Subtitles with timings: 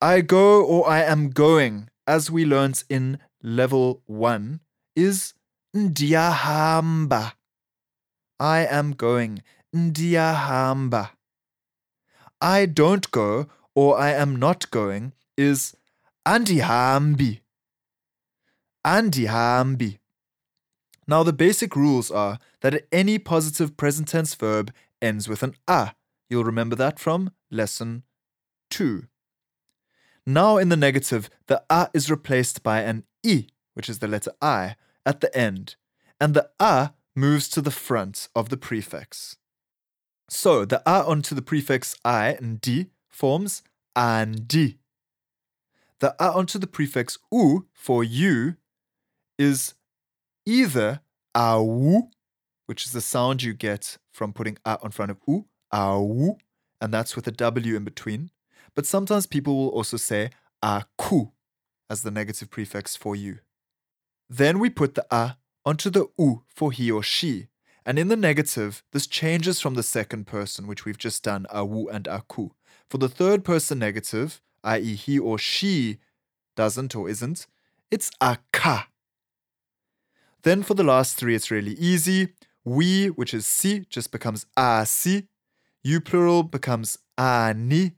[0.00, 4.60] I go or I am going, as we learnt in level 1,
[4.94, 5.34] is
[5.74, 7.32] ndiyahamba.
[8.38, 9.42] I am going.
[9.74, 11.10] Ndiyahamba.
[12.40, 15.76] I don't go or I am not going is
[16.24, 17.40] andihambi.
[18.86, 19.98] Andihambi.
[21.08, 24.72] Now the basic rules are that any positive present tense verb
[25.02, 25.94] ends with an a.
[26.30, 28.04] You'll remember that from lesson
[28.70, 29.08] 2.
[30.28, 34.30] Now in the negative, the a is replaced by an i, which is the letter
[34.42, 34.76] i,
[35.06, 35.76] at the end,
[36.20, 39.36] and the a moves to the front of the prefix.
[40.28, 43.62] So the a onto the prefix i and d forms
[43.96, 44.76] andi.
[46.00, 48.56] The a onto the prefix u for you
[49.38, 49.72] is
[50.44, 51.00] either
[51.34, 52.10] au,
[52.66, 56.36] which is the sound you get from putting a on front of u, au,
[56.82, 58.30] and that's with a w in between.
[58.74, 60.30] But sometimes people will also say
[60.62, 61.28] aku
[61.90, 63.38] as the negative prefix for you.
[64.28, 67.48] Then we put the a onto the u for he or she.
[67.84, 71.86] And in the negative, this changes from the second person, which we've just done, awu
[71.90, 72.50] and aku.
[72.90, 75.98] For the third person negative, i.e., he or she
[76.54, 77.46] doesn't or isn't,
[77.90, 78.84] it's aka.
[80.42, 82.34] Then for the last three, it's really easy.
[82.64, 85.28] We, which is si, just becomes asi.
[85.82, 87.92] You plural becomes ani.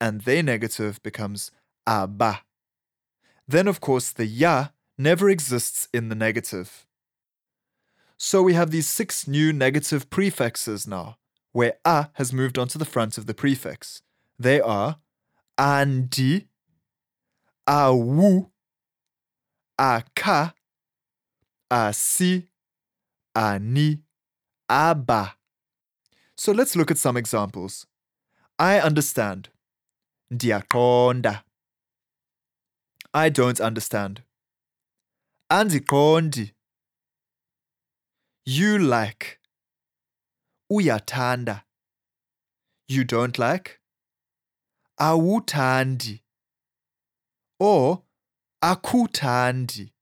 [0.00, 1.50] And they negative becomes
[1.86, 2.42] aba.
[3.46, 6.86] Then, of course, the ya never exists in the negative.
[8.16, 11.16] So we have these six new negative prefixes now,
[11.52, 14.02] where a has moved onto the front of the prefix.
[14.38, 14.98] They are
[15.58, 16.46] andi,
[17.66, 18.50] awu,
[19.78, 20.54] aka,
[21.70, 22.48] asi,
[23.34, 23.98] ani,
[24.68, 25.34] aba.
[26.36, 27.86] So let's look at some examples.
[28.58, 29.50] I understand.
[30.32, 31.44] Ndiyaqonda.
[33.12, 34.22] I don't understand.
[35.50, 36.52] Andiqondi.
[38.44, 39.38] You like.
[40.70, 41.62] Uyathanda.
[42.88, 43.80] You don't like.
[44.98, 46.20] Awuthandi.
[47.60, 48.02] Or
[48.62, 49.92] akuthandi.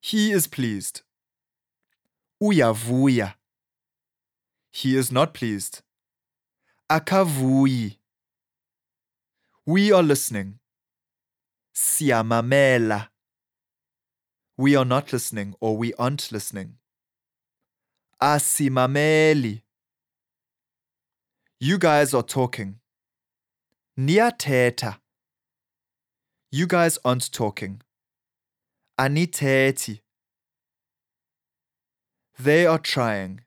[0.00, 1.02] He is pleased.
[2.42, 3.34] Uyavuya.
[4.72, 5.82] He is not pleased.
[6.90, 7.98] Akavuyi.
[9.68, 10.60] We are listening.
[11.74, 13.08] Siyamamela.
[14.56, 16.78] We are not listening or we aren't listening.
[18.22, 19.62] Asimameli.
[21.58, 22.78] You guys are talking.
[23.98, 25.00] Niyathetha.
[26.52, 27.82] You guys aren't talking.
[29.00, 30.00] Anithethi.
[32.38, 33.40] They are trying.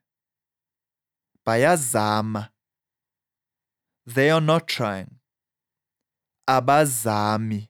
[1.46, 2.50] Bayazama.
[4.04, 5.19] They are not trying.
[6.50, 7.69] Abazame.